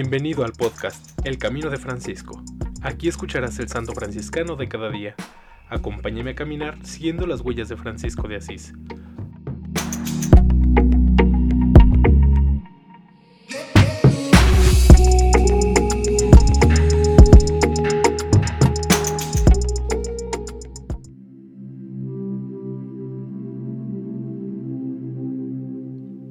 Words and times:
Bienvenido 0.00 0.44
al 0.44 0.52
podcast 0.52 1.18
El 1.26 1.38
Camino 1.38 1.70
de 1.70 1.76
Francisco. 1.76 2.40
Aquí 2.82 3.08
escucharás 3.08 3.58
el 3.58 3.66
santo 3.66 3.94
franciscano 3.94 4.54
de 4.54 4.68
cada 4.68 4.90
día. 4.90 5.16
Acompáñame 5.68 6.30
a 6.30 6.34
caminar 6.36 6.78
siguiendo 6.86 7.26
las 7.26 7.40
huellas 7.40 7.68
de 7.68 7.76
Francisco 7.76 8.28
de 8.28 8.36
Asís. 8.36 8.72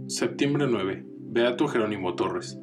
Septiembre 0.08 0.68
9. 0.70 1.06
Beato 1.32 1.68
Jerónimo 1.68 2.16
Torres, 2.16 2.58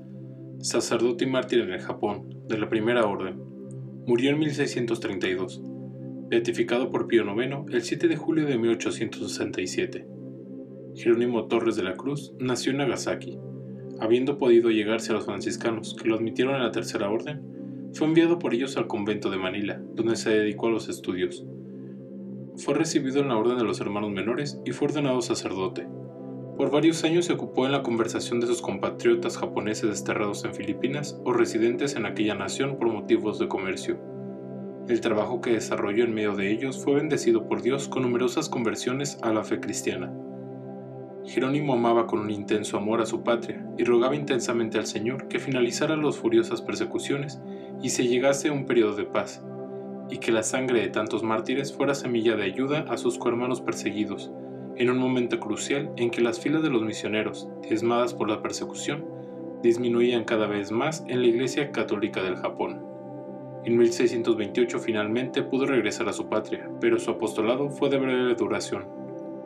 sacerdote 0.65 1.25
y 1.25 1.27
mártir 1.27 1.61
en 1.61 1.75
el 1.75 1.81
Japón, 1.81 2.43
de 2.49 2.57
la 2.57 2.71
Primera 2.71 3.05
Orden. 3.05 3.39
Murió 4.07 4.31
en 4.31 4.39
1632, 4.39 5.63
beatificado 6.31 6.91
por 6.91 7.07
Pío 7.07 7.23
IX 7.23 7.71
el 7.71 7.83
7 7.83 8.09
de 8.09 8.17
julio 8.17 8.47
de 8.47 8.57
1867. 8.57 10.07
Jerónimo 10.95 11.49
Torres 11.49 11.77
de 11.77 11.83
la 11.83 11.97
Cruz 11.97 12.33
nació 12.41 12.73
en 12.73 12.79
Nagasaki. 12.79 13.39
Habiendo 14.01 14.39
podido 14.39 14.71
llegarse 14.71 15.13
a 15.13 15.17
los 15.17 15.27
franciscanos, 15.27 15.97
que 16.01 16.09
lo 16.09 16.15
admitieron 16.15 16.55
en 16.55 16.63
la 16.63 16.73
Tercera 16.73 17.11
Orden, 17.11 17.43
fue 17.93 18.07
enviado 18.07 18.39
por 18.39 18.55
ellos 18.55 18.79
al 18.79 18.87
convento 18.87 19.29
de 19.29 19.37
Manila, 19.37 19.83
donde 19.93 20.17
se 20.17 20.31
dedicó 20.31 20.69
a 20.69 20.71
los 20.71 20.89
estudios. 20.89 21.45
Fue 22.57 22.73
recibido 22.73 23.21
en 23.21 23.29
la 23.29 23.37
Orden 23.37 23.59
de 23.59 23.65
los 23.65 23.83
Hermanos 23.83 24.13
Menores 24.13 24.59
y 24.65 24.71
fue 24.71 24.89
ordenado 24.89 25.21
sacerdote. 25.21 25.87
Por 26.57 26.71
varios 26.71 27.03
años 27.03 27.25
se 27.25 27.33
ocupó 27.33 27.67
en 27.67 27.73
la 27.73 27.83
conversación 27.83 28.39
de 28.39 28.47
sus 28.47 28.63
compatriotas 28.63 29.37
japoneses 29.37 29.91
desterrados 29.91 30.45
en 30.45 30.55
Filipinas 30.55 31.21
o 31.25 31.33
residentes 31.33 31.97
en 31.97 32.07
aquella 32.07 32.37
nación 32.37 32.77
por 32.79 32.93
motivos 32.93 33.41
de 33.41 33.49
comercio. 33.49 33.99
El 34.87 35.01
trabajo 35.01 35.41
que 35.41 35.51
desarrolló 35.51 36.05
en 36.05 36.15
medio 36.15 36.37
de 36.37 36.53
ellos 36.53 36.83
fue 36.85 36.95
bendecido 36.95 37.49
por 37.49 37.61
Dios 37.61 37.89
con 37.89 38.03
numerosas 38.03 38.49
conversiones 38.49 39.19
a 39.23 39.33
la 39.33 39.43
fe 39.43 39.59
cristiana. 39.59 40.13
Jerónimo 41.25 41.73
amaba 41.73 42.07
con 42.07 42.21
un 42.21 42.31
intenso 42.31 42.77
amor 42.77 43.01
a 43.01 43.07
su 43.07 43.25
patria 43.25 43.67
y 43.77 43.83
rogaba 43.83 44.15
intensamente 44.15 44.79
al 44.79 44.87
Señor 44.87 45.27
que 45.27 45.41
finalizara 45.41 45.97
las 45.97 46.19
furiosas 46.19 46.63
persecuciones 46.63 47.41
y 47.83 47.89
se 47.89 48.07
llegase 48.07 48.49
a 48.49 48.53
un 48.53 48.67
periodo 48.67 48.95
de 48.95 49.07
paz, 49.07 49.43
y 50.09 50.19
que 50.19 50.31
la 50.31 50.45
sangre 50.45 50.83
de 50.83 50.89
tantos 50.89 51.25
mártires 51.25 51.73
fuera 51.73 51.95
semilla 51.95 52.37
de 52.37 52.45
ayuda 52.45 52.85
a 52.89 52.97
sus 52.97 53.19
cohermanos 53.19 53.61
perseguidos, 53.61 54.31
en 54.77 54.91
un 54.91 54.99
momento 54.99 55.39
crucial 55.41 55.93
en 55.97 56.11
que 56.11 56.21
las 56.21 56.41
filas 56.41 56.63
de 56.63 56.71
los 56.71 56.83
misioneros, 56.83 57.49
diezmadas 57.63 58.15
por 58.15 58.29
la 58.29 58.43
persecución, 58.43 59.05
disminuían 59.63 60.25
cada 60.25 60.47
vez 60.47 60.73
más 60.73 61.05
en 61.09 61.23
la 61.23 61.29
Iglesia 61.29 61.71
Católica 61.73 62.23
del 62.23 62.37
Japón. 62.37 62.83
En 63.65 63.79
1628 63.79 64.79
finalmente 64.79 65.43
pudo 65.43 65.65
regresar 65.65 66.09
a 66.09 66.13
su 66.13 66.29
patria, 66.29 66.69
pero 66.81 66.99
su 66.99 67.11
apostolado 67.11 67.71
fue 67.71 67.89
de 67.89 67.99
breve 67.99 68.35
duración, 68.35 68.85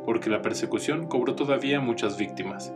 porque 0.05 0.31
la 0.31 0.43
persecución 0.43 1.07
cobró 1.07 1.35
todavía 1.35 1.81
muchas 1.81 2.19
víctimas. 2.19 2.75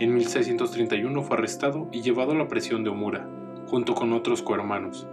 En 0.00 0.12
1631 0.14 1.22
fue 1.22 1.36
arrestado 1.36 1.88
y 1.92 2.02
llevado 2.02 2.32
a 2.32 2.36
la 2.36 2.48
prisión 2.48 2.82
de 2.82 2.90
Omura, 2.90 3.28
junto 3.68 3.94
con 3.94 4.12
otros 4.12 4.42
cohermanos. 4.42 5.06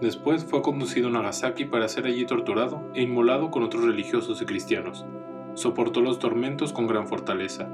Después 0.00 0.44
fue 0.44 0.62
conducido 0.62 1.08
a 1.08 1.12
Nagasaki 1.12 1.66
para 1.66 1.88
ser 1.88 2.06
allí 2.06 2.26
torturado 2.26 2.82
e 2.94 3.02
inmolado 3.02 3.52
con 3.52 3.62
otros 3.62 3.84
religiosos 3.84 4.42
y 4.42 4.44
cristianos, 4.44 5.06
soportó 5.54 6.00
los 6.00 6.18
tormentos 6.18 6.72
con 6.72 6.86
gran 6.86 7.06
fortaleza. 7.06 7.68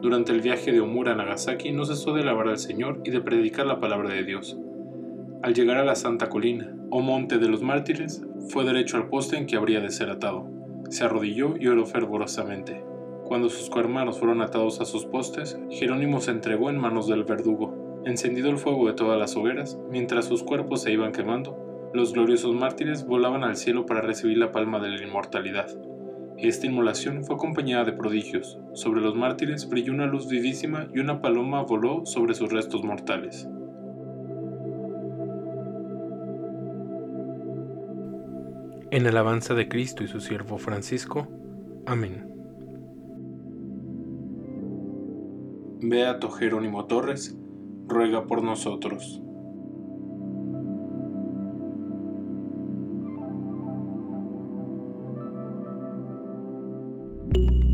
Durante 0.00 0.32
el 0.32 0.40
viaje 0.40 0.72
de 0.72 0.80
Omura 0.80 1.12
a 1.12 1.14
Nagasaki 1.14 1.72
no 1.72 1.84
cesó 1.84 2.14
de 2.14 2.22
alabar 2.22 2.48
al 2.48 2.58
Señor 2.58 3.00
y 3.04 3.10
de 3.10 3.20
predicar 3.20 3.66
la 3.66 3.80
palabra 3.80 4.10
de 4.10 4.24
Dios. 4.24 4.58
Al 5.42 5.54
llegar 5.54 5.76
a 5.76 5.84
la 5.84 5.94
Santa 5.94 6.28
Colina, 6.28 6.74
o 6.90 7.00
Monte 7.00 7.38
de 7.38 7.48
los 7.48 7.62
Mártires, 7.62 8.22
fue 8.48 8.64
derecho 8.64 8.96
al 8.96 9.08
poste 9.08 9.36
en 9.36 9.46
que 9.46 9.56
habría 9.56 9.80
de 9.80 9.90
ser 9.90 10.10
atado. 10.10 10.48
Se 10.88 11.04
arrodilló 11.04 11.54
y 11.58 11.68
oró 11.68 11.86
fervorosamente. 11.86 12.82
Cuando 13.24 13.48
sus 13.48 13.70
cohermanos 13.70 14.18
fueron 14.18 14.42
atados 14.42 14.80
a 14.80 14.84
sus 14.84 15.04
postes, 15.04 15.58
Jerónimo 15.70 16.20
se 16.20 16.32
entregó 16.32 16.68
en 16.68 16.78
manos 16.78 17.06
del 17.06 17.24
verdugo. 17.24 18.02
Encendido 18.04 18.50
el 18.50 18.58
fuego 18.58 18.86
de 18.86 18.94
todas 18.94 19.18
las 19.18 19.36
hogueras, 19.36 19.78
mientras 19.90 20.24
sus 20.24 20.42
cuerpos 20.42 20.82
se 20.82 20.92
iban 20.92 21.12
quemando, 21.12 21.90
los 21.94 22.12
gloriosos 22.12 22.54
mártires 22.54 23.06
volaban 23.06 23.44
al 23.44 23.56
cielo 23.56 23.86
para 23.86 24.00
recibir 24.00 24.38
la 24.38 24.52
palma 24.52 24.80
de 24.80 24.88
la 24.88 25.02
inmortalidad. 25.02 25.68
Esta 26.42 26.66
inmolación 26.66 27.22
fue 27.22 27.36
acompañada 27.36 27.84
de 27.84 27.92
prodigios. 27.92 28.58
Sobre 28.72 29.02
los 29.02 29.14
mártires 29.14 29.68
brilló 29.68 29.92
una 29.92 30.06
luz 30.06 30.26
vivísima 30.26 30.88
y 30.94 30.98
una 30.98 31.20
paloma 31.20 31.62
voló 31.62 32.06
sobre 32.06 32.32
sus 32.32 32.50
restos 32.50 32.82
mortales. 32.82 33.46
En 38.90 39.06
alabanza 39.06 39.52
de 39.52 39.68
Cristo 39.68 40.02
y 40.02 40.08
su 40.08 40.20
siervo 40.20 40.56
Francisco. 40.56 41.28
Amén. 41.84 42.26
Beato 45.82 46.30
Jerónimo 46.30 46.86
Torres, 46.86 47.36
ruega 47.86 48.26
por 48.26 48.42
nosotros. 48.42 49.22